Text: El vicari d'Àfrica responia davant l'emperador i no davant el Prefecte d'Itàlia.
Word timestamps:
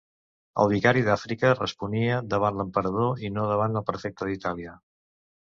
El 0.61 0.71
vicari 0.71 1.03
d'Àfrica 1.07 1.51
responia 1.59 2.15
davant 2.33 2.57
l'emperador 2.63 3.23
i 3.29 3.33
no 3.37 3.47
davant 3.53 3.81
el 3.83 3.89
Prefecte 3.91 4.31
d'Itàlia. 4.31 4.75